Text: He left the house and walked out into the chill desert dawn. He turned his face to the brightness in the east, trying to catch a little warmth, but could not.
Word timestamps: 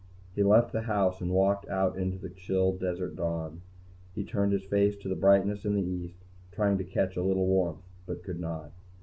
He 0.33 0.41
left 0.41 0.71
the 0.71 0.81
house 0.81 1.21
and 1.21 1.29
walked 1.31 1.69
out 1.69 1.95
into 1.95 2.17
the 2.17 2.31
chill 2.31 2.71
desert 2.71 3.15
dawn. 3.15 3.61
He 4.15 4.23
turned 4.23 4.51
his 4.51 4.63
face 4.63 4.95
to 4.95 5.07
the 5.07 5.13
brightness 5.15 5.63
in 5.63 5.75
the 5.75 5.83
east, 5.83 6.17
trying 6.51 6.79
to 6.79 6.83
catch 6.83 7.15
a 7.17 7.21
little 7.23 7.45
warmth, 7.45 7.83
but 8.07 8.23
could 8.23 8.39
not. 8.39 8.71